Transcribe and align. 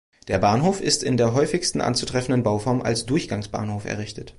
Der 0.29 0.39
Bahnhof 0.39 0.81
ist 0.81 1.03
in 1.03 1.15
der 1.15 1.35
häufigsten 1.35 1.79
anzutreffenden 1.79 2.41
Bauform 2.41 2.81
als 2.81 3.05
Durchgangsbahnhof 3.05 3.85
errichtet. 3.85 4.29